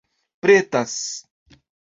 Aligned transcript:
pretas 0.41 0.97